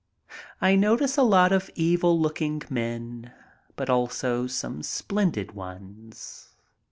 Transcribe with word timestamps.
I 0.59 0.75
notice 0.75 1.15
a 1.15 1.21
lot 1.21 1.51
of 1.51 1.69
evil 1.75 2.19
looking 2.19 2.63
men, 2.71 3.31
but 3.75 3.87
also 3.87 4.47
some 4.47 4.81
splendid 4.81 5.51
ones. 5.51 6.55